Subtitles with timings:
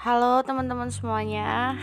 [0.00, 1.76] Halo teman-teman semuanya.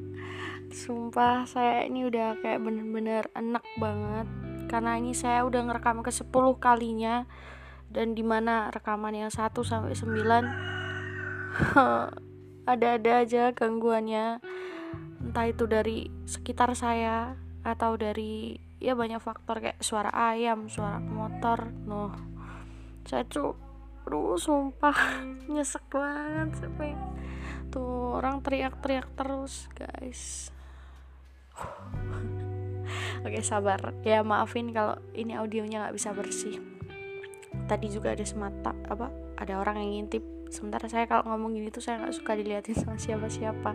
[0.80, 4.24] Sumpah saya ini udah kayak bener-bener enak banget.
[4.64, 7.28] Karena ini saya udah ngerekam ke 10 kalinya.
[7.92, 10.08] Dan di mana rekaman yang 1 sampai 9
[12.72, 14.40] Ada-ada aja gangguannya.
[15.20, 21.76] Entah itu dari sekitar saya Atau dari ya banyak faktor kayak suara ayam, suara motor.
[21.84, 22.16] Noh
[23.04, 23.52] Saya tuh
[24.10, 25.22] Aduh sumpah
[25.54, 26.98] nyesek banget sampai
[27.70, 30.50] tuh orang teriak-teriak terus guys.
[33.26, 33.94] Oke sabar.
[34.02, 36.58] Ya maafin kalau ini audionya nggak bisa bersih.
[37.66, 40.22] Tadi juga ada semata apa ada orang yang ngintip.
[40.50, 43.72] Sementara saya kalau ngomong gini tuh saya nggak suka dilihatin sama siapa-siapa.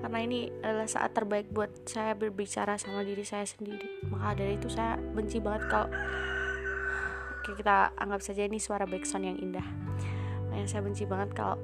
[0.00, 4.08] Karena ini adalah saat terbaik buat saya berbicara sama diri saya sendiri.
[4.08, 5.88] Maka dari itu saya benci banget kalau
[7.36, 9.66] oke kita anggap saja ini suara backsound yang indah.
[10.56, 11.60] Yang saya benci banget kalau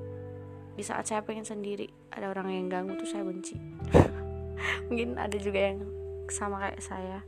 [0.76, 3.56] di saat saya pengen sendiri ada orang yang ganggu tuh saya benci.
[4.92, 5.88] Mungkin ada juga yang
[6.28, 7.18] sama kayak saya.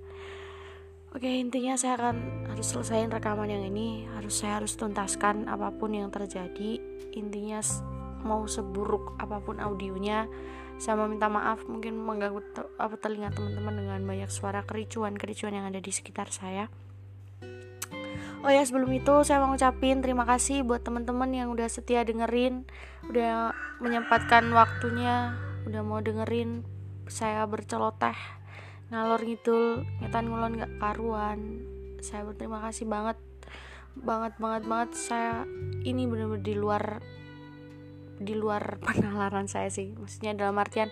[1.16, 4.04] Oke intinya saya akan harus selesaiin rekaman yang ini.
[4.12, 6.76] Harus saya harus tuntaskan apa pun yang terjadi.
[7.16, 7.64] Intinya
[8.20, 10.28] mau seburuk apa pun audionya
[10.76, 11.64] saya mau minta maaf.
[11.64, 16.28] Mungkin mengganggu te apa telinga teman-teman dengan banyak suara kericuan kericuan yang ada di sekitar
[16.28, 16.68] saya
[18.38, 22.70] Oh ya sebelum itu saya mau ngucapin terima kasih buat teman-teman yang udah setia dengerin,
[23.10, 23.50] udah
[23.82, 25.34] menyempatkan waktunya,
[25.66, 26.62] udah mau dengerin
[27.10, 28.14] saya berceloteh
[28.88, 31.66] ngalor ngidul, ngetan ngulon gak karuan.
[31.98, 33.18] Saya berterima kasih banget,
[33.98, 34.90] banget banget banget.
[34.94, 35.44] Saya
[35.84, 36.84] ini bener-bener di luar
[38.18, 39.92] di luar penalaran saya sih.
[39.98, 40.88] Maksudnya dalam artian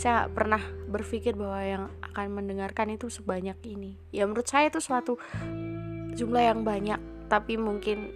[0.00, 4.00] saya gak pernah berpikir bahwa yang akan mendengarkan itu sebanyak ini.
[4.10, 5.20] Ya menurut saya itu suatu
[6.16, 8.10] jumlah yang banyak tapi mungkin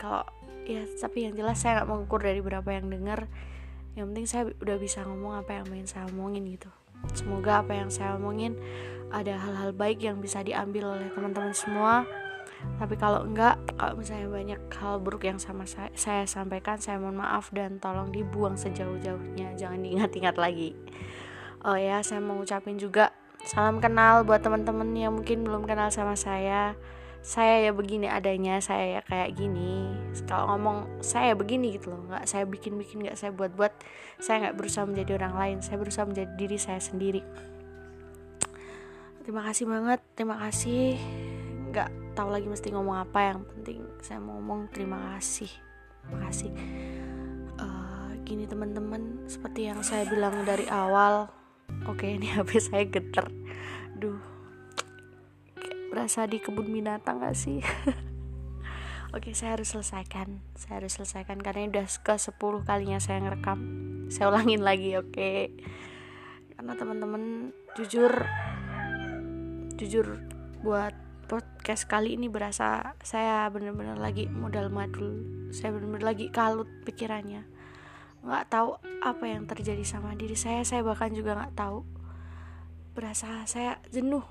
[0.00, 0.24] kalau
[0.64, 3.28] ya tapi yang jelas saya nggak mengukur dari berapa yang dengar.
[3.98, 6.70] Yang penting saya udah bisa ngomong apa yang ingin saya omongin gitu.
[7.12, 8.54] Semoga apa yang saya omongin
[9.10, 12.06] ada hal-hal baik yang bisa diambil oleh teman-teman semua.
[12.76, 17.18] Tapi kalau enggak kalau misalnya banyak hal buruk yang sama saya, saya sampaikan saya mohon
[17.18, 19.56] maaf dan tolong dibuang sejauh-jauhnya.
[19.56, 20.76] Jangan diingat-ingat lagi.
[21.64, 26.12] Oh ya saya mau ngucapin juga Salam kenal buat teman-teman yang mungkin belum kenal sama
[26.12, 26.76] saya.
[27.20, 29.92] Saya ya begini adanya, saya ya kayak gini.
[30.28, 33.72] Kalau ngomong saya begini gitu loh, nggak saya bikin-bikin, nggak saya buat-buat.
[34.20, 37.24] Saya nggak berusaha menjadi orang lain, saya berusaha menjadi diri saya sendiri.
[39.24, 40.96] Terima kasih banget, terima kasih.
[41.72, 45.48] Nggak tahu lagi mesti ngomong apa yang penting saya mau ngomong terima kasih,
[46.04, 46.50] terima kasih.
[47.56, 51.39] Uh, gini teman-teman, seperti yang saya bilang dari awal
[51.90, 53.26] oke ini HP saya geter.
[53.98, 54.22] Duh.
[55.90, 57.58] Berasa di kebun binatang gak sih?
[59.10, 60.38] Oke saya harus selesaikan.
[60.54, 63.58] Saya harus selesaikan Karena ini udah ke 10 kalinya saya ngerekam.
[64.06, 65.50] Saya ulangin lagi oke?
[66.54, 68.22] Karena teman-teman Jujur
[69.74, 70.22] Jujur
[70.62, 70.94] Buat
[71.26, 75.26] podcast kali ini berasa Saya bener-bener lagi modal madul.
[75.50, 77.59] Saya bener-bener lagi kalut pikirannya
[78.20, 80.60] nggak tahu apa yang terjadi sama diri saya.
[80.64, 81.84] Saya bahkan juga nggak tahu.
[82.92, 84.24] Berasa saya jenuh.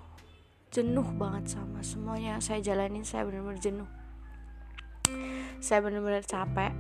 [0.70, 3.02] Jenuh banget sama semuanya saya jalanin.
[3.02, 3.90] Saya benar-benar jenuh.
[5.58, 6.74] Saya benar-benar capek.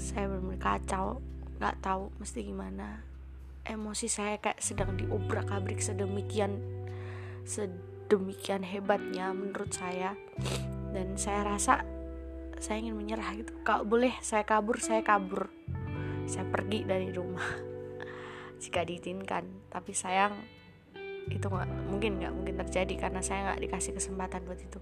[0.00, 1.20] Saya benar-benar kacau.
[1.60, 3.04] Nggak tahu mesti gimana.
[3.64, 6.60] Emosi saya kayak sedang diobrak abrik sedemikian
[7.44, 10.16] sedemikian hebatnya menurut saya.
[10.96, 11.84] Dan saya rasa
[12.56, 13.52] saya ingin menyerah gitu.
[13.60, 15.52] Kalau boleh saya kabur saya kabur
[16.24, 17.48] saya pergi dari rumah.
[18.62, 19.68] Jika diizinkan.
[19.68, 20.34] Tapi sayang
[21.24, 24.78] itu nggak mungkin nggak mungkin terjadi karena saya nggak dikasih kesempatan buat itu.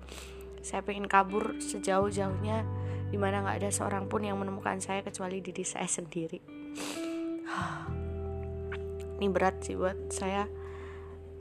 [0.62, 2.66] Saya pengen kabur sejauh-jauhnya
[3.10, 6.38] di mana nggak ada seorang pun yang menemukan saya kecuali diri saya sendiri.
[9.18, 10.46] Ini berat sih buat saya.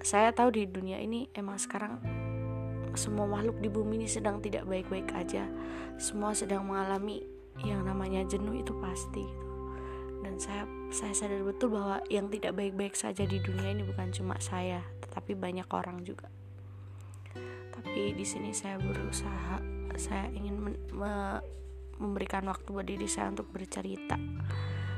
[0.02, 2.02] Saya tahu di dunia ini emang sekarang
[2.98, 5.46] semua makhluk di bumi ini sedang tidak baik-baik aja.
[6.02, 7.22] Semua sedang mengalami
[7.62, 9.51] yang namanya jenuh itu pasti gitu
[10.22, 10.64] dan saya
[10.94, 15.34] saya sadar betul bahwa yang tidak baik-baik saja di dunia ini bukan cuma saya tetapi
[15.34, 16.30] banyak orang juga.
[17.74, 19.60] Tapi di sini saya berusaha
[19.98, 21.14] saya ingin me me
[22.02, 24.18] memberikan waktu buat diri saya untuk bercerita.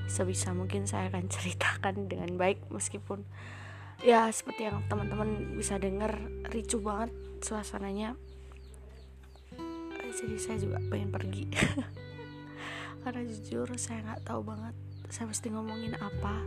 [0.07, 3.23] Sebisa mungkin saya akan ceritakan dengan baik meskipun
[4.03, 6.19] ya seperti yang teman-teman bisa dengar
[6.51, 8.19] ricuh banget suasananya.
[10.13, 11.49] Jadi saya juga pengen pergi.
[13.03, 14.75] Karena jujur saya nggak tahu banget
[15.13, 16.41] saya mesti ngomongin apa?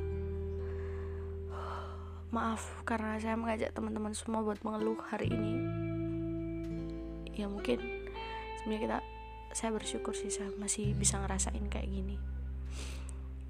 [2.34, 5.54] Maaf karena saya mengajak teman-teman semua buat mengeluh hari ini.
[7.30, 7.78] Ya mungkin
[8.58, 8.98] sebenarnya kita
[9.54, 12.18] saya bersyukur sih saya masih bisa ngerasain kayak gini.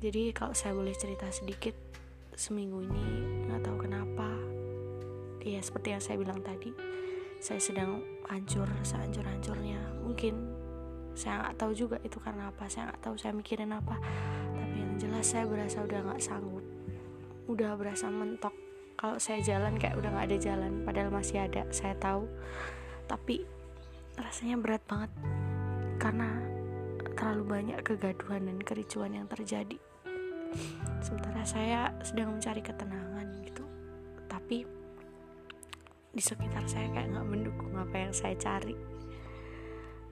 [0.05, 1.73] Jadi kalau saya boleh cerita sedikit
[2.37, 4.29] seminggu ini nggak tahu kenapa
[5.41, 6.77] ya seperti yang saya bilang tadi
[7.41, 9.81] saya sedang hancur sehancur-hancurnya.
[10.05, 10.35] Mungkin
[11.17, 13.97] saya nggak tahu juga itu karena apa saya nggak tahu saya mikirin apa
[14.76, 16.64] yang jelas saya berasa udah nggak sanggup.
[17.49, 18.52] Udah berasa mentok.
[18.96, 22.28] Kalau saya jalan kayak udah nggak ada jalan padahal masih ada saya tahu.
[23.08, 23.44] Tapi
[24.20, 25.11] rasanya berat banget.
[25.96, 26.28] Karena
[27.17, 29.81] terlalu banyak kegaduhan dan kericuan yang terjadi.
[31.00, 33.64] Sementara saya sedang mencari ketenangan gitu.
[34.28, 34.58] Tapi
[36.17, 38.76] di sekitar saya kayak nggak mendukung apa yang saya cari.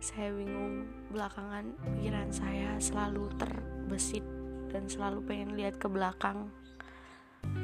[0.05, 4.34] Saya bingung belakangan pikiran saya selalu terbesit
[4.75, 6.51] dan selalu pengen lihat ke belakang.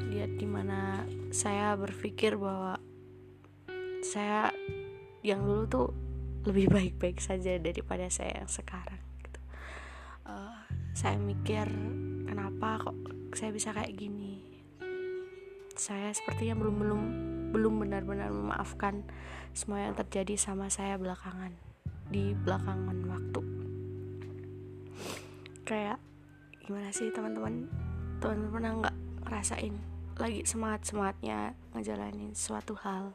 [0.07, 1.03] Lihat di mana
[1.35, 2.79] saya berpikir bahwa
[3.99, 4.55] saya
[5.19, 5.87] yang dulu tuh
[6.47, 9.39] lebih baik-baik saja daripada saya yang sekarang gitu.
[10.25, 10.63] uh,
[10.95, 11.67] saya mikir
[12.25, 12.97] kenapa kok
[13.35, 14.63] saya bisa kayak gini?
[15.75, 17.01] Saya sepertinya belum belum
[17.51, 19.03] belum benar-benar memaafkan
[19.51, 21.51] semua yang terjadi sama saya belakangan
[22.07, 23.41] di belakangan waktu.
[25.67, 25.99] Kayak
[26.61, 27.65] gimana sih teman-teman?
[28.21, 29.75] Teman-teman pernah nggak ngerasain
[30.21, 33.09] lagi semangat semangatnya ngejalanin suatu hal?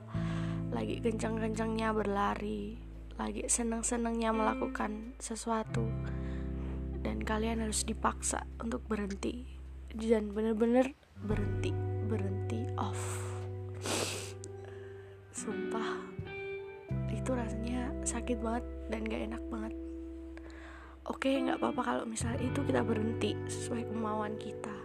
[0.75, 2.83] Lagi kencang-kencangnya berlari
[3.17, 5.89] lagi seneng-senengnya melakukan sesuatu
[7.01, 9.47] dan kalian harus dipaksa untuk berhenti.
[9.97, 10.93] Dan bener-bener
[11.25, 11.73] berhenti
[12.11, 13.01] berhenti off.
[15.33, 16.03] Sumpah
[17.09, 19.86] itu rasanya sakit banget dan gak enak banget
[21.11, 24.77] oke nggak apa-apa kalau misalnya itu kita berhenti sesuai kemauan kita.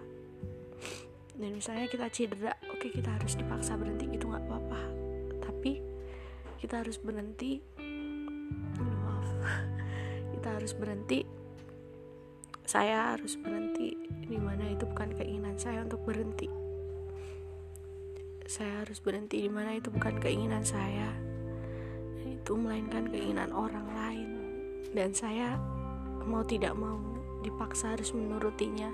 [1.37, 4.81] Dan misalnya kita cedera oke kita harus dipaksa berhenti itu nggak apa-apa.
[5.41, 5.81] Tapi
[6.61, 7.57] kita harus berhenti
[10.37, 11.41] kita harus berhenti
[12.71, 13.99] saya harus berhenti.
[14.31, 16.47] Di mana itu bukan keinginan saya untuk berhenti.
[18.47, 21.11] Saya harus berhenti di mana itu bukan keinginan saya.
[22.23, 24.29] Itu melainkan keinginan orang lain.
[24.95, 25.59] Dan saya
[26.25, 26.99] mau tidak mau
[27.41, 28.89] dipaksa harus menurutinya.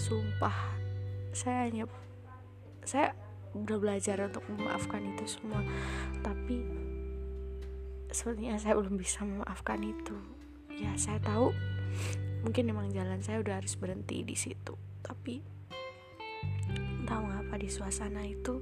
[0.00, 0.56] Sumpah
[1.34, 1.84] saya hanya
[2.82, 3.14] saya
[3.54, 5.62] udah belajar untuk memaafkan itu semua.
[6.20, 6.64] Tapi
[8.10, 10.16] sepertinya saya belum bisa memaafkan itu.
[10.74, 11.54] Ya saya tahu
[12.42, 14.74] mungkin memang jalan saya udah harus berhenti di situ.
[15.04, 15.40] Tapi
[17.04, 18.60] entah mengapa di suasana itu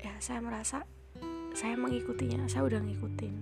[0.00, 0.84] ya saya merasa
[1.56, 3.34] saya mengikutinya saya udah ngikutin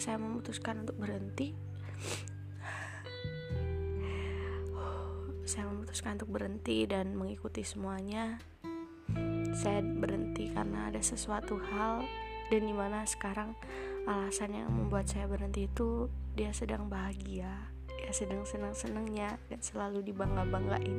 [0.00, 1.52] saya memutuskan untuk berhenti.
[5.44, 8.40] Saya memutuskan untuk berhenti dan mengikuti semuanya.
[9.52, 12.06] Saya berhenti karena ada sesuatu hal
[12.48, 13.52] dan di mana sekarang
[14.08, 17.68] alasan yang membuat saya berhenti itu dia sedang bahagia.
[17.92, 20.98] Dia sedang senang-senangnya dan selalu dibangga-banggain.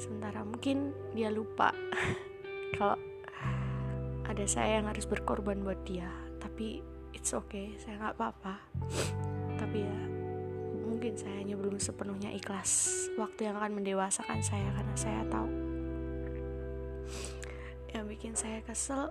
[0.00, 1.76] Sementara mungkin dia lupa
[2.80, 2.96] kalau
[4.24, 6.08] ada saya yang harus berkorban buat dia.
[6.40, 8.54] Tapi it's okay saya nggak apa-apa.
[9.58, 9.98] Tapi ya
[10.86, 15.50] mungkin saya hanya belum sepenuhnya ikhlas waktu yang akan mendewasakan saya karena saya tahu.
[17.90, 19.10] Yang bikin saya kesel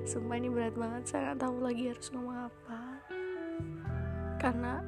[0.00, 2.80] Sumpah ini berat banget Saya nggak tahu lagi harus ngomong apa.
[4.40, 4.80] Karena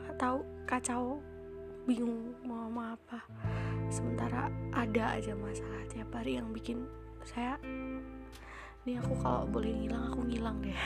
[0.00, 1.04] nggak tahu kacau
[1.84, 3.20] Bingung mau ngomong apa.
[3.90, 6.86] Sementara ada aja masalah tiap hari yang bikin
[7.26, 7.58] saya
[8.80, 10.80] Ini aku kalau boleh ngilang aku ngilang deh.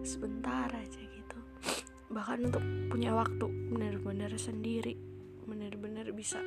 [0.00, 1.38] Sebentar aja gitu.
[2.08, 4.96] Bahkan untuk punya waktu bener-bener sendiri.
[5.44, 6.40] Bener-bener bisa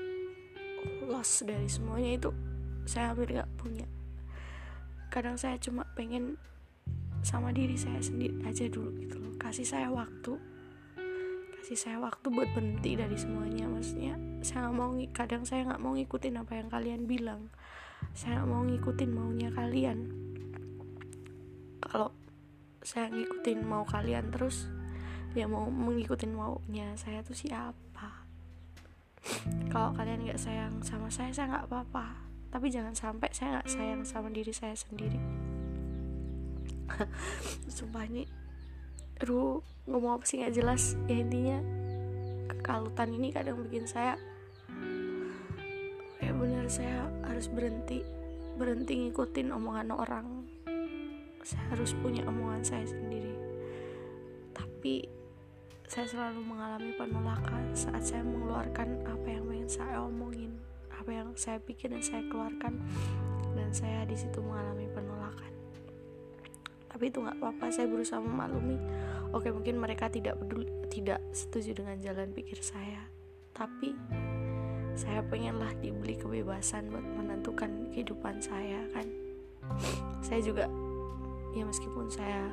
[1.05, 2.31] lost dari semuanya itu
[2.89, 3.86] Saya hampir gak punya.
[5.13, 6.39] Kadang saya cuma pengen
[7.21, 9.38] sama diri saya sendiri aja dulu gitu loh.
[9.38, 10.33] Kasih saya waktu.
[11.62, 13.69] Kasih saya waktu buat berhenti dari semuanya.
[13.69, 17.53] Maksudnya saya nggak mau kadang saya nggak mau ngikutin apa yang kalian bilang
[18.17, 20.09] saya mau ngikutin maunya kalian.
[21.77, 22.09] Kalau
[22.81, 24.65] saya ngikutin mau kalian terus
[25.38, 28.25] ya mau mengikutin maunya saya tuh siapa?
[29.71, 32.25] Kalau kalian nggak sayang sama saya saya nggak apa-apa.
[32.50, 35.21] Tapi jangan sampai saya nggak sayang sama diri saya sendiri.
[37.69, 38.25] Sumpah ini
[39.21, 40.97] Aduh ngomong apa sih nggak jelas.
[41.05, 41.62] Ya intinya
[42.50, 44.17] kekalutan ini kadang bikin saya
[46.38, 48.06] kayak bener saya harus berhenti
[48.62, 50.46] berhenti ngikutin omongan orang.
[51.41, 53.34] Saya harus punya omongan saya sendiri.
[54.53, 55.01] Tapi
[55.89, 60.53] saya selalu mengalami penolakan saat saya mengeluarkan apa yang ingin saya omongin
[60.94, 62.86] apa yang saya pikir dan saya keluarkan.
[63.58, 65.50] Dan saya di situ mengalami penolakan.
[66.86, 68.77] Tapi itu nggak apa-apa saya berusaha memaklumi.
[69.34, 73.10] Oke mungkin mereka tidak peduli tidak setuju dengan jalan pikir saya.
[73.58, 73.98] Tapi
[74.97, 79.05] saya pengenlah dibeli kebebasan buat menentukan kehidupan saya kan.
[80.25, 80.65] Saya juga
[81.53, 82.49] ya meskipun saya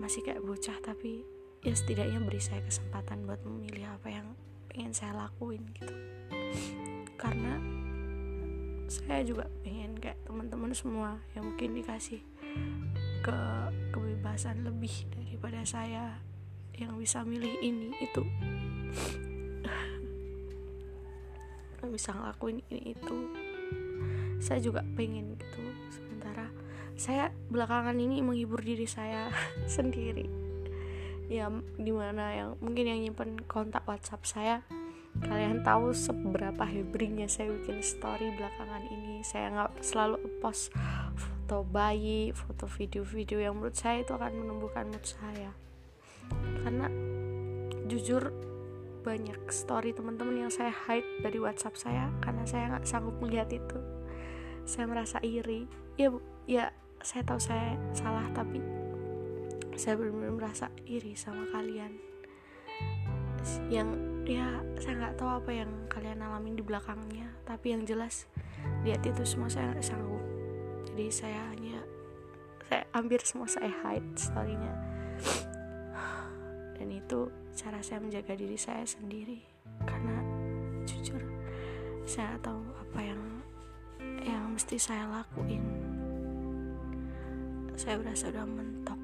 [0.00, 1.28] masih kayak bocah tapi
[1.60, 4.32] ya setidaknya beri saya kesempatan buat memilih apa yang
[4.72, 5.92] pengen saya lakuin gitu.
[7.20, 7.60] Karena
[8.88, 12.24] saya juga pengen kayak teman-teman semua yang mungkin dikasih
[13.20, 13.38] ke
[13.92, 16.16] kebebasan lebih daripada saya
[16.80, 18.22] yang bisa milih ini itu
[21.90, 23.18] bisa ngelakuin ini itu.
[24.42, 26.52] Saya juga pengen gitu sementara
[26.96, 29.28] saya belakangan ini menghibur diri saya
[29.76, 30.26] sendiri.
[31.26, 34.56] Ya di mana yang mungkin yang nyimpen kontak WhatsApp saya
[35.16, 39.24] kalian tahu seberapa hebringnya saya bikin story belakangan ini.
[39.24, 40.72] Saya nggak selalu post
[41.16, 45.52] foto bayi foto video-video yang menurut saya itu akan menumbuhkan mood saya.
[46.64, 46.90] Karena
[47.86, 48.34] jujur
[49.06, 53.78] banyak story teman-teman yang saya hide dari WhatsApp saya karena saya nggak sanggup melihat itu.
[54.66, 55.70] Saya merasa iri.
[55.94, 56.10] Ya
[56.50, 58.58] ya saya tahu saya salah tapi
[59.78, 61.94] saya benar-benar merasa iri sama kalian.
[63.70, 63.88] Yang
[64.26, 68.26] ya saya nggak tahu apa yang kalian alamin di belakangnya tapi yang jelas
[68.82, 70.24] lihat itu semua saya nggak sanggup.
[70.90, 71.78] Jadi saya hanya
[72.66, 74.74] saya hampir semua saya hide storynya
[76.86, 77.26] dan itu
[77.58, 79.42] cara saya menjaga diri saya sendiri.
[79.82, 80.22] Karena
[80.86, 81.18] jujur
[82.06, 83.22] saya tahu apa yang
[84.22, 85.66] yang mesti saya lakuin.
[87.74, 89.00] Saya berasa udah mentok.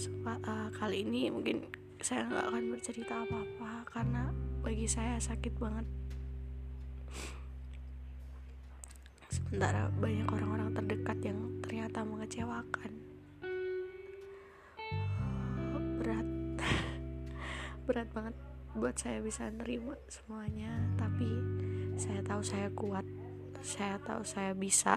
[0.00, 1.68] Sumpah, uh, kali ini mungkin
[2.00, 4.32] saya nggak akan bercerita apa-apa karena
[4.64, 5.84] bagi saya sakit banget.
[9.28, 13.11] Sementara banyak orang-orang terdekat yang ternyata mengecewakan
[17.92, 18.32] berat banget
[18.72, 20.72] buat saya bisa nerima semuanya.
[20.96, 21.28] Tapi
[22.00, 23.04] saya tahu saya kuat.
[23.60, 24.96] Saya tahu saya bisa.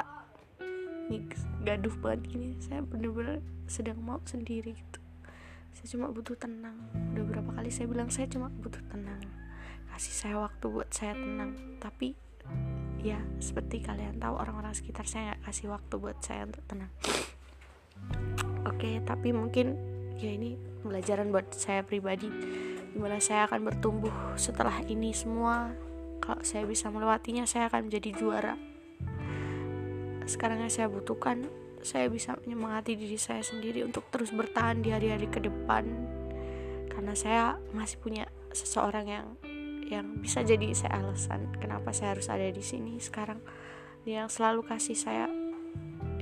[1.11, 1.27] Nih
[1.67, 2.55] gaduh banget gini.
[2.63, 4.99] Saya bener-bener sedang mau sendiri gitu.
[5.75, 6.79] Saya cuma butuh tenang.
[7.11, 9.19] Udah berapa kali saya bilang saya cuma butuh tenang.
[9.91, 11.51] Kasih saya waktu buat saya tenang.
[11.83, 12.15] Tapi
[13.03, 16.91] ya seperti kalian tahu orang-orang sekitar saya nggak kasih waktu buat saya untuk tenang.
[18.63, 19.75] Oke tapi mungkin
[20.15, 22.31] ya ini pembelajaran buat saya pribadi
[22.95, 25.75] di mana saya akan bertumbuh setelah ini semua.
[26.23, 28.55] Kalau saya bisa melewatinya saya akan menjadi juara.
[30.23, 31.43] Sekarang yang saya butuhkan
[31.83, 35.85] saya bisa menyemangati diri saya sendiri untuk terus bertahan di hari-hari ke depan.
[36.87, 39.27] Karena saya masih punya seseorang yang
[39.85, 43.43] yang bisa jadi saya alasan kenapa saya harus ada di sini sekarang.
[44.07, 45.27] Yang selalu kasih saya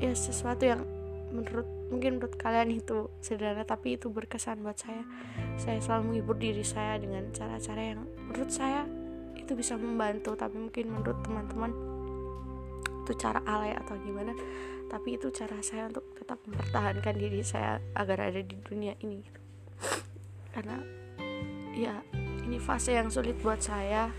[0.01, 0.81] ya sesuatu yang
[1.29, 5.05] menurut mungkin menurut kalian itu sederhana tapi itu berkesan buat saya.
[5.61, 8.89] Saya selalu menghibur diri saya dengan cara-cara yang menurut saya
[9.37, 10.33] itu bisa membantu.
[10.33, 11.71] Tapi mungkin menurut teman-teman
[13.05, 14.33] itu cara alay atau gimana?
[14.89, 19.39] Tapi itu cara saya untuk tetap mempertahankan diri saya agar ada di dunia ini gitu.
[20.53, 20.77] karena
[21.73, 21.97] ya
[22.45, 24.09] ini fase yang sulit buat saya.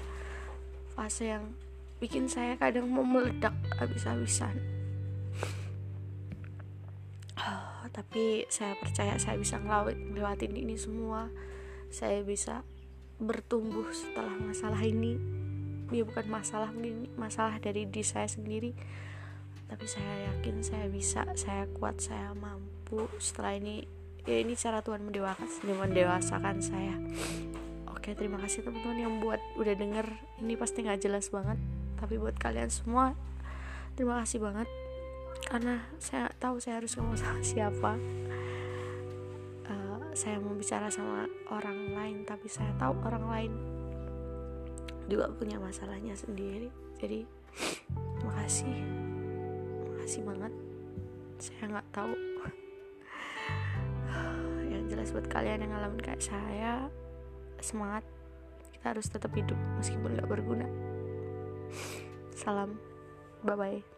[0.95, 1.50] Fase yang
[1.99, 4.74] bikin saya kadang mau meledak habis-habisan
[7.94, 11.30] tapi saya percaya saya bisa ngelewatin ini semua.
[11.94, 12.66] Saya bisa
[13.22, 15.14] bertumbuh setelah masalah ini.
[15.94, 18.74] Dia bukan masalah mungkin masalah dari diri saya sendiri.
[19.70, 23.06] Tapi saya yakin saya bisa saya kuat saya mampu.
[23.22, 23.86] Setelah ini
[24.26, 26.98] ya ini cara Tuhan mendewakan mendewasakan saya.
[27.94, 30.06] Oke terima kasih teman-teman yang buat udah denger.
[30.42, 31.62] Ini pasti nggak jelas banget.
[32.02, 33.14] Tapi buat kalian semua
[33.94, 34.66] terima kasih banget
[35.54, 37.94] karena saya tahu saya harus ngomong sama siapa.
[39.70, 43.52] Uh, saya mau bicara sama orang lain tapi saya tahu orang lain
[45.06, 46.75] juga punya masalahnya sendiri.
[46.99, 47.23] Jadi
[48.26, 48.82] makasih.
[49.94, 50.50] Makasih banget.
[51.38, 52.11] Saya nggak tahu.
[54.75, 56.90] Yang jelas buat kalian yang ngalamin kayak saya
[57.62, 58.02] semangat.
[58.75, 60.66] Kita harus tetap hidup meskipun nggak berguna.
[62.34, 62.75] Salam.
[63.46, 63.93] Bye bye